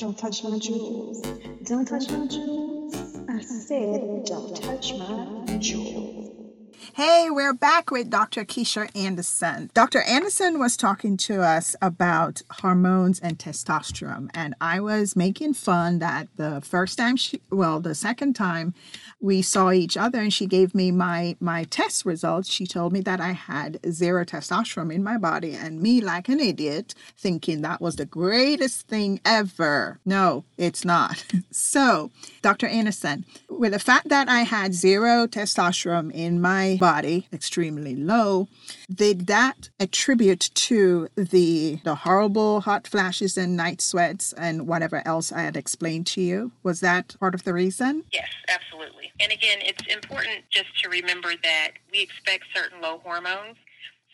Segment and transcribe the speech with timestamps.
[0.00, 1.20] Don't touch my jewels.
[1.64, 2.94] Don't touch my jewels.
[3.28, 6.29] I said, don't touch my jewels.
[6.94, 8.44] Hey, we're back with Dr.
[8.44, 9.70] Keisha Anderson.
[9.74, 10.02] Dr.
[10.02, 16.26] Anderson was talking to us about hormones and testosterone, and I was making fun that
[16.36, 18.74] the first time she, well, the second time
[19.20, 23.00] we saw each other and she gave me my my test results she told me
[23.00, 27.80] that i had zero testosterone in my body and me like an idiot thinking that
[27.80, 32.10] was the greatest thing ever no it's not so
[32.40, 38.48] dr anderson with the fact that i had zero testosterone in my body extremely low
[38.92, 45.30] did that attribute to the the horrible hot flashes and night sweats and whatever else
[45.30, 49.58] i had explained to you was that part of the reason yes absolutely and again,
[49.60, 53.56] it's important just to remember that we expect certain low hormones.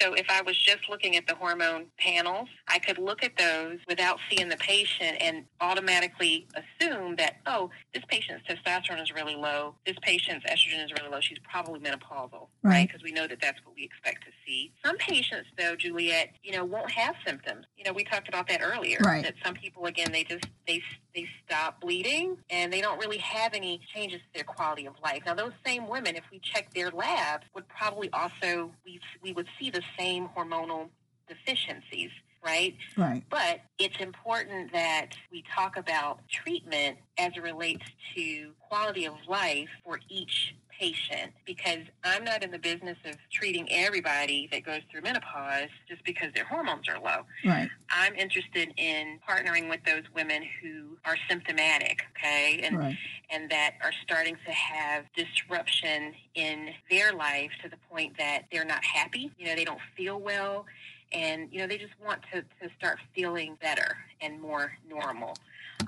[0.00, 3.78] So if I was just looking at the hormone panels, I could look at those
[3.88, 9.74] without seeing the patient and automatically assume that, oh, this patient's testosterone is really low.
[9.86, 11.20] This patient's estrogen is really low.
[11.20, 12.86] She's probably menopausal, right?
[12.86, 13.04] Because right?
[13.04, 14.72] we know that that's what we expect to see.
[14.84, 17.66] Some patients, though, Juliet, you know, won't have symptoms.
[17.76, 18.98] You know, we talked about that earlier.
[19.00, 19.22] Right.
[19.22, 20.82] That some people, again, they just they
[21.16, 25.22] they stop bleeding and they don't really have any changes to their quality of life.
[25.24, 29.48] Now, those same women, if we check their labs, would probably also we we would
[29.58, 30.90] see the same hormonal
[31.26, 32.10] deficiencies
[32.44, 32.76] right?
[32.96, 33.24] Right.
[33.28, 39.68] But it's important that we talk about treatment as it relates to quality of life
[39.84, 45.02] for each patient because I'm not in the business of treating everybody that goes through
[45.02, 47.24] menopause just because their hormones are low.
[47.44, 47.68] Right.
[47.90, 52.96] I'm interested in partnering with those women who are symptomatic, okay, and right.
[53.30, 58.64] and that are starting to have disruption in their life to the point that they're
[58.64, 59.30] not happy.
[59.38, 60.66] You know, they don't feel well
[61.12, 65.36] and you know they just want to, to start feeling better and more normal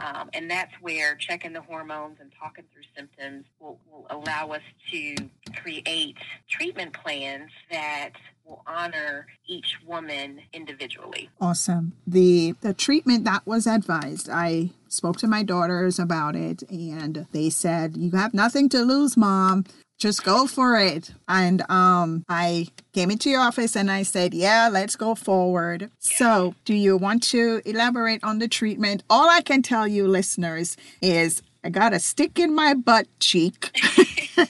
[0.00, 4.62] um, and that's where checking the hormones and talking through symptoms will, will allow us
[4.90, 5.14] to
[5.56, 6.16] create
[6.48, 8.12] treatment plans that
[8.44, 11.28] will honor each woman individually.
[11.40, 11.92] Awesome.
[12.06, 17.50] The the treatment that was advised, I spoke to my daughters about it and they
[17.50, 19.64] said, "You have nothing to lose, mom
[19.98, 21.12] just go for it.
[21.26, 25.90] And um, I came into your office and I said, yeah, let's go forward.
[25.98, 29.02] So, do you want to elaborate on the treatment?
[29.10, 33.76] All I can tell you, listeners, is I got a stick in my butt cheek.
[34.36, 34.46] yeah,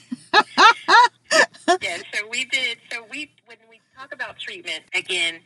[2.13, 2.77] so we did.
[2.91, 5.39] So, we, when we talk about treatment, again,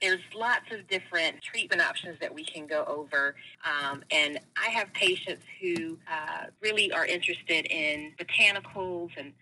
[0.00, 3.34] there's lots of different treatment options that we can go over.
[3.64, 9.32] Um, and I have patients who uh, really are interested in botanicals and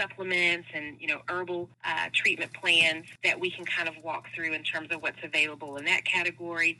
[0.00, 4.52] supplements and you know herbal uh, treatment plans that we can kind of walk through
[4.52, 6.78] in terms of what's available in that category.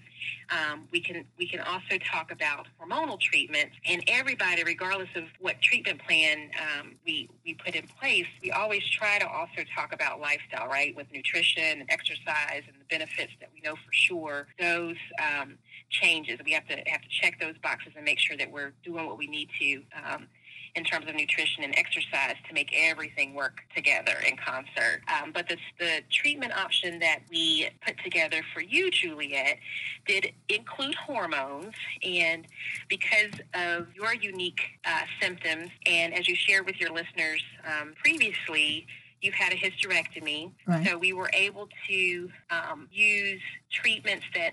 [0.51, 5.61] Um, we can we can also talk about hormonal treatments and everybody, regardless of what
[5.61, 10.21] treatment plan um, we we put in place, we always try to also talk about
[10.21, 14.97] lifestyle, right, with nutrition and exercise and the benefits that we know for sure those.
[15.21, 15.59] Um,
[15.91, 19.07] changes we have to have to check those boxes and make sure that we're doing
[19.07, 20.29] what we need to um,
[20.75, 25.03] in terms of nutrition and exercise to make everything work together in concert.
[25.09, 29.59] Um, but the, the treatment option that we put together for you, Juliet,
[30.07, 31.75] did include hormones.
[32.05, 32.47] And
[32.89, 38.87] because of your unique uh, symptoms, and as you shared with your listeners um, previously,
[39.21, 40.53] you've had a hysterectomy.
[40.67, 40.87] Right.
[40.87, 44.53] So we were able to um, use treatments that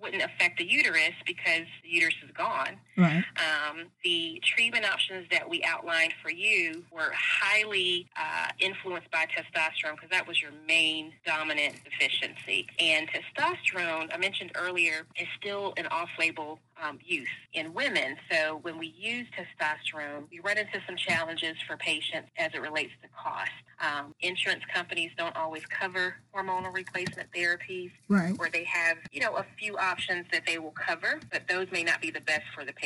[0.00, 2.78] wouldn't affect the uterus because the uterus is gone.
[2.96, 3.24] Right.
[3.36, 9.96] Um, the treatment options that we outlined for you were highly uh, influenced by testosterone
[9.96, 12.66] because that was your main dominant deficiency.
[12.78, 18.16] And testosterone, I mentioned earlier, is still an off-label um, use in women.
[18.30, 22.92] So when we use testosterone, we run into some challenges for patients as it relates
[23.02, 23.50] to cost.
[23.80, 28.34] Um, insurance companies don't always cover hormonal replacement therapies, right.
[28.38, 31.82] or they have, you know, a few options that they will cover, but those may
[31.82, 32.85] not be the best for the patient.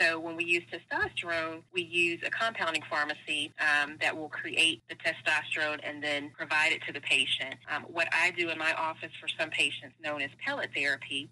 [0.00, 4.96] So when we use testosterone, we use a compounding pharmacy um, that will create the
[4.96, 7.54] testosterone and then provide it to the patient.
[7.70, 11.30] Um, what I do in my office for some patients, known as pellet therapy,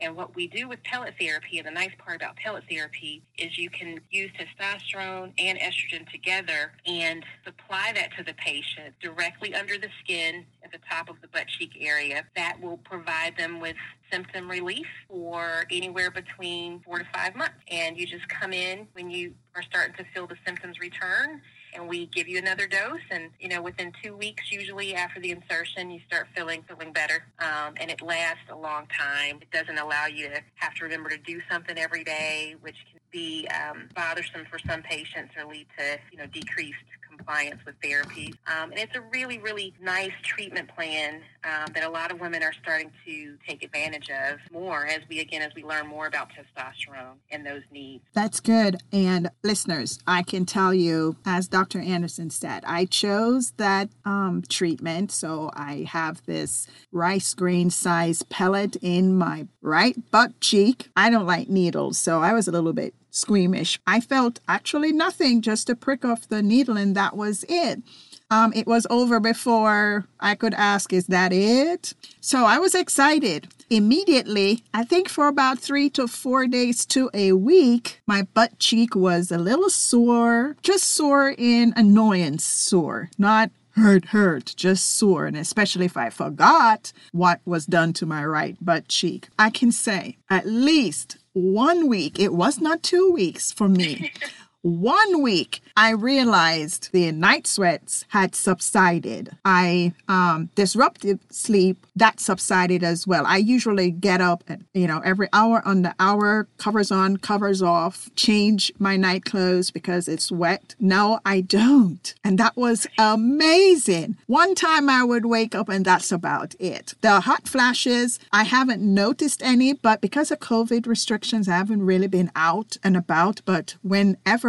[0.00, 3.56] and what we do with pellet therapy, and the nice part about pellet therapy is
[3.58, 9.78] you can use testosterone and estrogen together and supply that to the patient directly under
[9.78, 12.24] the skin at the top of the butt cheek area.
[12.36, 13.76] That will provide them with
[14.12, 17.56] symptom relief for anywhere between four to five months.
[17.68, 21.40] And you just come in when you are starting to feel the symptoms return
[21.76, 23.00] and we give you another dose.
[23.10, 27.24] And you know, within two weeks, usually after the insertion, you start feeling feeling better,
[27.38, 29.38] um, and it lasts a long time.
[29.42, 33.00] It doesn't allow you to have to remember to do something every day, which can
[33.12, 36.78] be um, bothersome for some patients or lead to you know decreased
[37.26, 38.34] compliance with therapy.
[38.46, 42.42] Um, and it's a really, really nice treatment plan um, that a lot of women
[42.42, 46.30] are starting to take advantage of more as we, again, as we learn more about
[46.30, 48.04] testosterone and those needs.
[48.14, 48.80] That's good.
[48.92, 51.80] And listeners, I can tell you, as Dr.
[51.80, 55.10] Anderson said, I chose that um, treatment.
[55.10, 60.88] So I have this rice grain size pellet in my right butt cheek.
[60.96, 63.80] I don't like needles, so I was a little bit squeamish.
[63.86, 67.82] I felt actually nothing, just a prick off the needle, and that was it.
[68.30, 71.94] Um, it was over before I could ask, Is that it?
[72.20, 73.48] So I was excited.
[73.70, 78.94] Immediately, I think for about three to four days to a week, my butt cheek
[78.94, 85.26] was a little sore, just sore in annoyance sore, not hurt, hurt, just sore.
[85.26, 89.70] And especially if I forgot what was done to my right butt cheek, I can
[89.70, 94.12] say at least one week, it was not two weeks for me.
[94.66, 99.30] one week, I realized the night sweats had subsided.
[99.44, 103.24] I um, disruptive sleep that subsided as well.
[103.26, 107.62] I usually get up at you know every hour on the hour, covers on, covers
[107.62, 110.74] off, change my night clothes because it's wet.
[110.80, 114.16] No, I don't, and that was amazing.
[114.26, 116.94] One time I would wake up and that's about it.
[117.02, 122.08] The hot flashes, I haven't noticed any, but because of COVID restrictions, I haven't really
[122.08, 123.42] been out and about.
[123.44, 123.76] But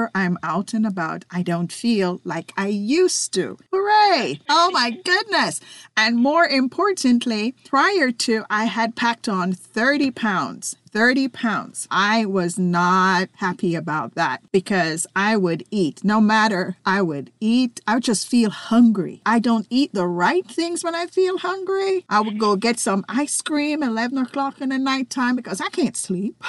[0.07, 3.57] whenever I'm out and about, I don't feel like I used to.
[3.71, 4.39] Hooray!
[4.49, 5.59] Oh my goodness.
[5.95, 10.75] And more importantly, prior to, I had packed on 30 pounds.
[10.91, 11.87] 30 pounds.
[11.91, 16.03] I was not happy about that because I would eat.
[16.03, 19.21] No matter I would eat, I would just feel hungry.
[19.25, 22.05] I don't eat the right things when I feel hungry.
[22.09, 25.69] I would go get some ice cream at 11 o'clock in the nighttime because I
[25.69, 26.41] can't sleep.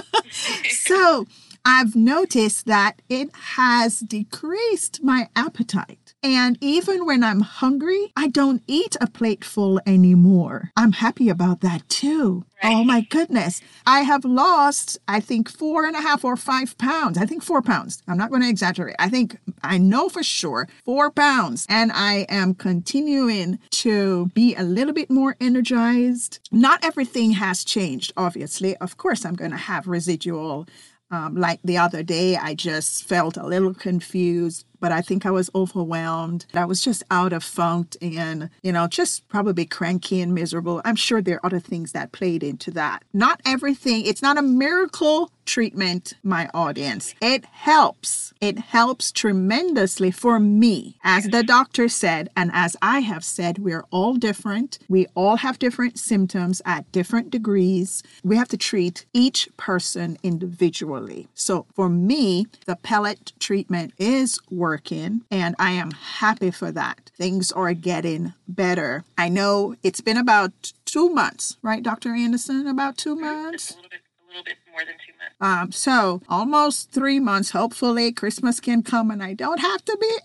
[0.68, 1.26] so
[1.64, 6.14] I've noticed that it has decreased my appetite.
[6.22, 10.70] And even when I'm hungry, I don't eat a plate full anymore.
[10.76, 12.44] I'm happy about that too.
[12.62, 12.76] Oh, right.
[12.76, 13.62] Oh my goodness.
[13.86, 17.16] I have lost, I think, four and a half or five pounds.
[17.16, 18.02] I think four pounds.
[18.06, 18.96] I'm not going to exaggerate.
[18.98, 21.66] I think, I know for sure, four pounds.
[21.70, 26.40] And I am continuing to be a little bit more energized.
[26.52, 28.76] Not everything has changed, obviously.
[28.76, 30.66] Of course, I'm going to have residual
[31.10, 35.30] um, like the other day, I just felt a little confused but I think I
[35.30, 36.46] was overwhelmed.
[36.54, 40.80] I was just out of funk and, you know, just probably cranky and miserable.
[40.84, 43.04] I'm sure there are other things that played into that.
[43.12, 47.12] Not everything, it's not a miracle treatment, my audience.
[47.20, 48.32] It helps.
[48.40, 50.96] It helps tremendously for me.
[51.02, 54.78] As the doctor said, and as I have said, we're all different.
[54.88, 58.02] We all have different symptoms at different degrees.
[58.22, 61.26] We have to treat each person individually.
[61.34, 67.10] So for me, the pellet treatment is working and I am happy for that.
[67.18, 69.04] Things are getting better.
[69.18, 72.14] I know it's been about two months, right, Dr.
[72.14, 72.66] Anderson?
[72.68, 73.72] About two months?
[73.72, 75.19] a little bit, a little bit more than two months.
[75.40, 77.50] Um, so almost three months.
[77.50, 80.18] Hopefully, Christmas can come and I don't have to be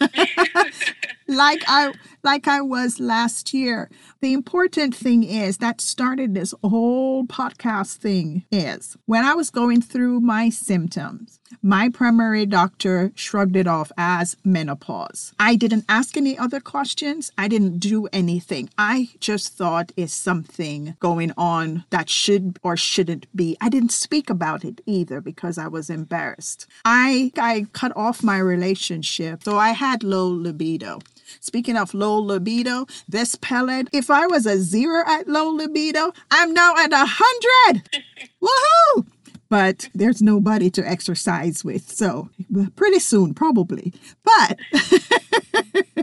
[0.00, 0.72] angry
[1.28, 1.92] like I
[2.22, 3.90] like I was last year.
[4.20, 9.80] The important thing is that started this whole podcast thing is when I was going
[9.80, 15.32] through my symptoms, my primary doctor shrugged it off as menopause.
[15.38, 17.30] I didn't ask any other questions.
[17.38, 18.68] I didn't do anything.
[18.76, 23.56] I just thought it's something going on that should or shouldn't be.
[23.60, 26.66] I didn't speak about it either because I was embarrassed.
[26.84, 29.44] I I cut off my relationship.
[29.44, 31.00] So I had low libido.
[31.40, 36.52] Speaking of low libido, this pellet, if I was a zero at low libido, I'm
[36.52, 37.88] now at a hundred.
[38.42, 39.06] Woohoo!
[39.48, 42.30] But there's nobody to exercise with, so
[42.74, 43.92] pretty soon, probably.
[44.24, 44.58] But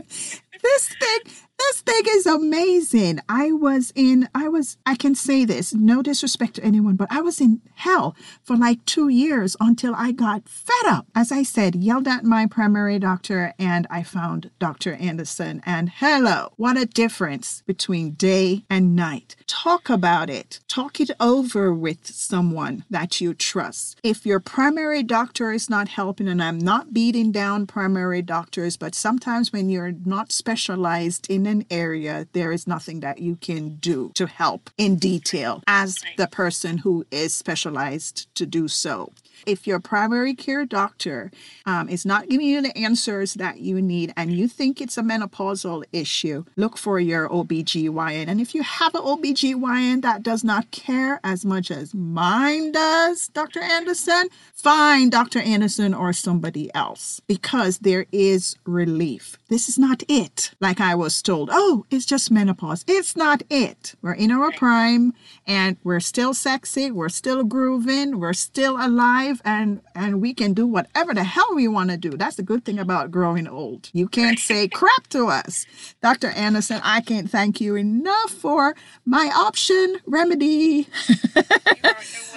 [0.00, 1.20] this thing
[1.68, 3.20] this thing is amazing.
[3.28, 7.20] I was in, I was, I can say this, no disrespect to anyone, but I
[7.20, 11.06] was in hell for like two years until I got fed up.
[11.14, 14.94] As I said, yelled at my primary doctor and I found Dr.
[14.94, 15.62] Anderson.
[15.64, 19.36] And hello, what a difference between day and night.
[19.46, 20.60] Talk about it.
[20.68, 24.00] Talk it over with someone that you trust.
[24.02, 28.94] If your primary doctor is not helping, and I'm not beating down primary doctors, but
[28.94, 34.10] sometimes when you're not specialized in an area, there is nothing that you can do
[34.14, 39.12] to help in detail as the person who is specialized to do so.
[39.46, 41.30] If your primary care doctor
[41.66, 45.02] um, is not giving you the answers that you need and you think it's a
[45.02, 48.28] menopausal issue, look for your OBGYN.
[48.28, 53.28] And if you have an OBGYN that does not care as much as mine does,
[53.28, 53.60] Dr.
[53.60, 55.40] Anderson, find Dr.
[55.40, 59.38] Anderson or somebody else because there is relief.
[59.48, 60.52] This is not it.
[60.60, 62.84] Like I was told, oh, it's just menopause.
[62.86, 63.94] It's not it.
[64.02, 65.12] We're in our prime
[65.46, 70.66] and we're still sexy, we're still grooving, we're still alive, and and we can do
[70.66, 72.10] whatever the hell we want to do.
[72.10, 73.90] That's the good thing about growing old.
[73.92, 75.66] You can't say crap to us.
[76.02, 76.28] Dr.
[76.30, 78.74] Anderson, I can't thank you enough for
[79.04, 80.88] my option remedy.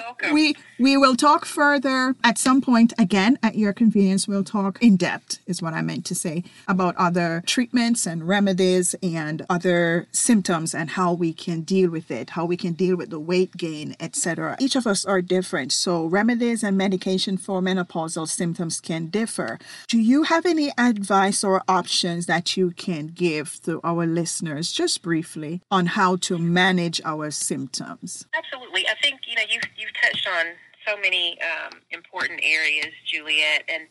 [0.07, 0.33] welcome.
[0.33, 4.27] we we will talk further at some point again at your convenience.
[4.27, 8.95] We'll talk in depth, is what I meant to say, about other treatments and remedies
[9.01, 13.09] and other symptoms and how we can deal with it, how we can deal with
[13.09, 14.55] the weight gain, etc.
[14.59, 19.59] Each of us are different, so remedies and medication for menopausal symptoms can differ.
[19.89, 25.01] Do you have any advice or options that you can give to our listeners, just
[25.01, 28.25] briefly, on how to manage our symptoms?
[28.33, 28.87] Absolutely.
[28.87, 30.45] I think you know you've you've touched on
[30.87, 33.63] so many um, important areas, Juliet.
[33.67, 33.83] And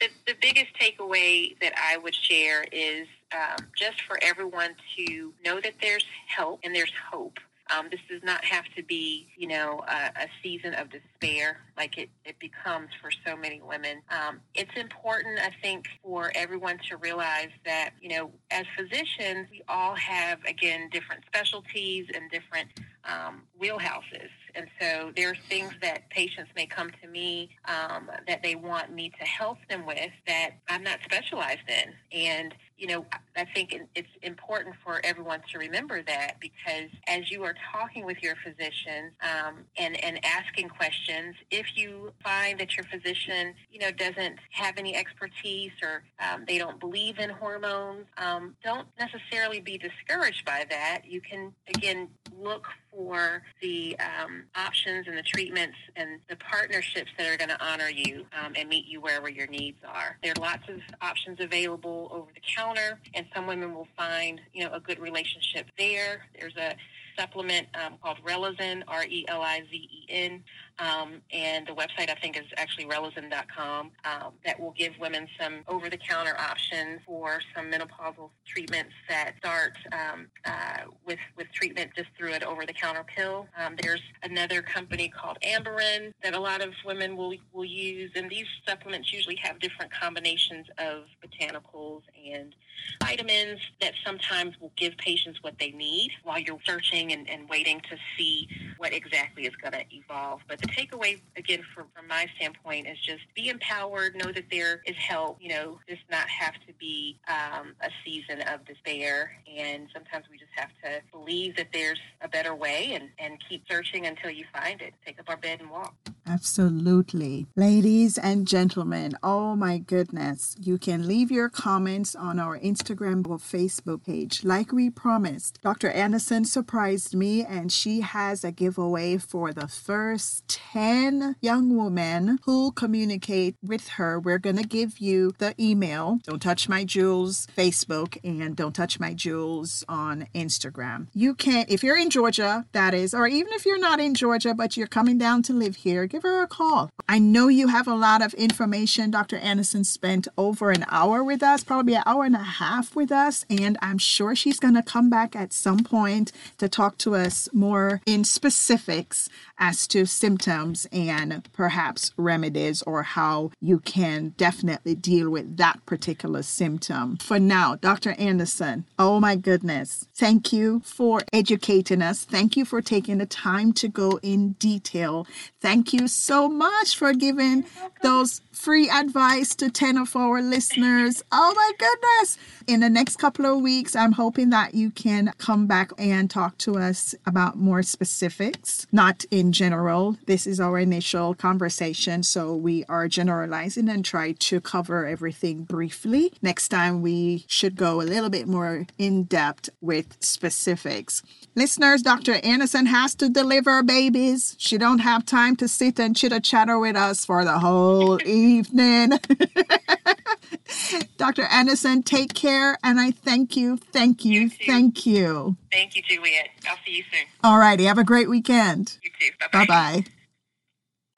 [0.00, 5.60] the, the biggest takeaway that I would share is um, just for everyone to know
[5.60, 7.38] that there's help and there's hope.
[7.70, 11.98] Um, this does not have to be, you know, a, a, season of despair like
[11.98, 14.00] it, it becomes for so many women.
[14.10, 19.62] Um, it's important, I think, for everyone to realize that, you know, as physicians, we
[19.68, 22.68] all have, again, different specialties and different
[23.04, 24.30] um, wheelhouses.
[24.58, 28.92] And so there are things that patients may come to me um, that they want
[28.92, 32.18] me to help them with that I'm not specialized in.
[32.18, 37.44] And, you know, I think it's important for everyone to remember that because as you
[37.44, 42.84] are talking with your physician um, and, and asking questions, if you find that your
[42.86, 48.56] physician, you know, doesn't have any expertise or um, they don't believe in hormones, um,
[48.64, 51.02] don't necessarily be discouraged by that.
[51.06, 57.26] You can, again, look for the um, options and the treatments and the partnerships that
[57.26, 60.16] are going to honor you um, and meet you wherever your needs are.
[60.22, 64.64] There are lots of options available over the counter, and some women will find, you
[64.64, 66.26] know, a good relationship there.
[66.38, 66.76] There's a
[67.18, 70.42] supplement um, called Relizen, R E L I Z E N.
[70.78, 75.64] Um, and the website, I think, is actually relizen.com um, that will give women some
[75.66, 81.90] over the counter options for some menopausal treatments that start um, uh, with, with treatment
[81.96, 83.48] just through an over the counter pill.
[83.58, 88.30] Um, there's another company called Amberen that a lot of women will, will use, and
[88.30, 92.54] these supplements usually have different combinations of botanicals and
[93.02, 97.80] vitamins that sometimes will give patients what they need while you're searching and, and waiting
[97.90, 98.48] to see
[98.78, 100.40] what exactly is going to evolve.
[100.48, 104.82] But the takeaway, again, from, from my standpoint, is just be empowered, know that there
[104.86, 109.32] is help, you know, just not have to be um, a season of despair.
[109.56, 113.64] And sometimes we just have to believe that there's a better way and, and keep
[113.70, 114.94] searching until you find it.
[115.04, 115.94] Take up our bed and walk.
[116.26, 117.46] Absolutely.
[117.56, 123.38] Ladies and gentlemen, oh my goodness, you can leave your comments on our Instagram or
[123.38, 124.44] Facebook page.
[124.44, 125.88] Like we promised, Dr.
[125.90, 132.72] Anderson surprised me and she has a giveaway for the first 10 young women who
[132.72, 134.18] communicate with her.
[134.18, 138.98] We're going to give you the email, Don't Touch My Jewels Facebook, and Don't Touch
[138.98, 141.08] My Jewels on Instagram.
[141.12, 144.54] You can, if you're in Georgia, that is, or even if you're not in Georgia,
[144.54, 146.90] but you're coming down to live here, give her a call.
[147.08, 149.10] I know you have a lot of information.
[149.10, 149.36] Dr.
[149.36, 153.44] Anderson spent over an hour with us, probably an hour and a half with us,
[153.48, 157.48] and I'm sure she's going to come back at some point to talk to us
[157.52, 159.28] more in specifics
[159.58, 166.42] as to symptoms and perhaps remedies or how you can definitely deal with that particular
[166.42, 167.16] symptom.
[167.18, 168.12] For now, Dr.
[168.12, 172.24] Anderson, oh my goodness, thank you for educating us.
[172.24, 175.26] Thank you for taking the time to go in detail.
[175.60, 177.64] Thank you so much for giving
[178.02, 181.22] those free advice to 10 of our listeners.
[181.30, 182.36] Oh my goodness.
[182.66, 186.58] In the next couple of weeks, I'm hoping that you can come back and talk
[186.58, 190.18] to us about more specifics, not in general.
[190.26, 196.32] This is our initial conversation, so we are generalizing and try to cover everything briefly.
[196.42, 201.22] Next time, we should go a little bit more in depth with specifics.
[201.54, 202.34] Listeners, Dr.
[202.44, 204.56] Anderson has to deliver babies.
[204.58, 208.47] She don't have time to sit and chitter chatter with us for the whole evening.
[211.16, 211.44] Dr.
[211.44, 215.56] Anderson, take care, and I thank you, thank you, you thank you.
[215.70, 216.48] Thank you, Juliet.
[216.68, 217.26] I'll see you soon.
[217.44, 217.84] All righty.
[217.84, 218.98] Have a great weekend.
[219.02, 219.30] You too.
[219.52, 220.04] Bye bye.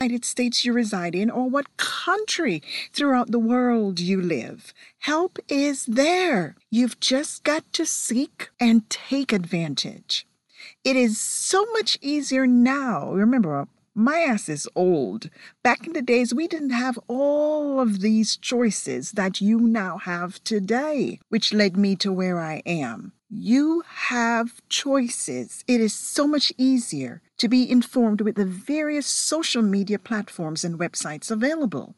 [0.00, 4.72] United States you reside in or what country throughout the world you live.
[5.00, 6.56] Help is there.
[6.70, 10.26] You've just got to seek and take advantage.
[10.84, 13.12] It is so much easier now.
[13.12, 13.68] Remember,
[14.00, 15.28] my ass is old.
[15.62, 20.42] Back in the days, we didn't have all of these choices that you now have
[20.42, 23.12] today, which led me to where I am.
[23.28, 25.62] You have choices.
[25.68, 30.78] It is so much easier to be informed with the various social media platforms and
[30.78, 31.94] websites available.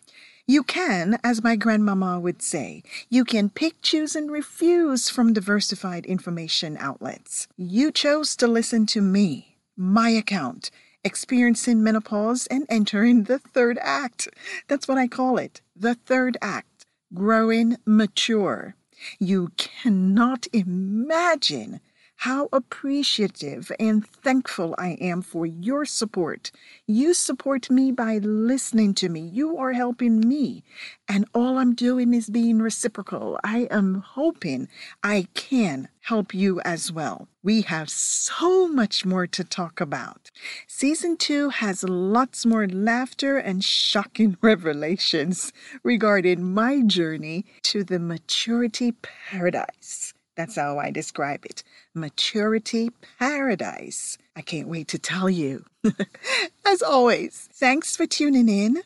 [0.47, 6.05] You can, as my grandmama would say, you can pick, choose, and refuse from diversified
[6.05, 7.47] information outlets.
[7.57, 10.71] You chose to listen to me, my account,
[11.05, 14.29] experiencing menopause and entering the third act.
[14.69, 18.77] That's what I call it the third act, growing mature.
[19.19, 21.81] You cannot imagine
[22.23, 26.53] how appreciative and thankful I am for your support.
[26.87, 29.23] You support me by listening to me.
[29.23, 30.63] You are helping me.
[31.09, 33.41] And all I'm doing is being reciprocal.
[33.43, 34.69] I am hoping
[35.03, 37.27] I can help you as well.
[37.43, 40.31] We have so much more to talk about.
[40.69, 45.53] Season two has lots more laughter and shocking revelations
[45.83, 50.12] regarding my journey to the maturity paradise.
[50.37, 51.63] That's how I describe it.
[51.95, 54.17] Maturity paradise.
[54.35, 55.65] I can't wait to tell you.
[56.67, 58.83] As always, thanks for tuning in.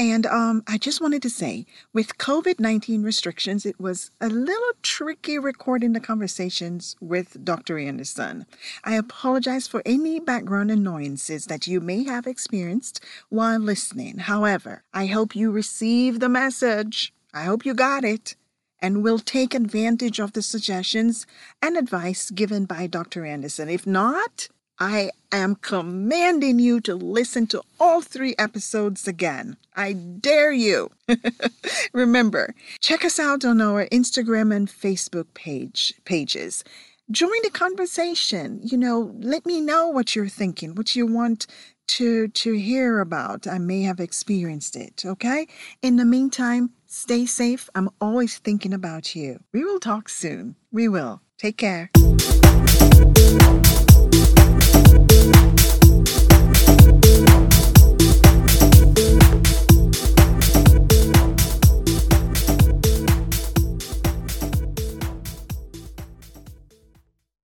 [0.00, 4.72] And um, I just wanted to say, with COVID 19 restrictions, it was a little
[4.82, 7.78] tricky recording the conversations with Dr.
[7.78, 8.46] Anderson.
[8.82, 14.20] I apologize for any background annoyances that you may have experienced while listening.
[14.20, 17.12] However, I hope you received the message.
[17.34, 18.36] I hope you got it
[18.82, 21.26] and will take advantage of the suggestions
[21.62, 23.24] and advice given by Dr.
[23.24, 23.68] Anderson.
[23.68, 29.58] If not, I am commanding you to listen to all three episodes again.
[29.76, 30.90] I dare you.
[31.92, 36.64] Remember, check us out on our Instagram and Facebook page pages.
[37.10, 38.60] Join the conversation.
[38.62, 41.46] You know, let me know what you're thinking, what you want
[41.88, 43.46] to to hear about.
[43.46, 45.46] I may have experienced it, okay?
[45.82, 47.70] In the meantime, stay safe.
[47.74, 49.42] I'm always thinking about you.
[49.52, 50.56] We will talk soon.
[50.70, 51.22] We will.
[51.38, 51.90] Take care.